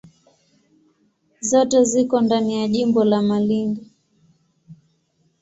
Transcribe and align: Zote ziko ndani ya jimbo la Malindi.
Zote 1.41 1.83
ziko 1.83 2.21
ndani 2.21 2.59
ya 2.61 2.67
jimbo 2.67 3.05
la 3.05 3.21
Malindi. 3.21 3.87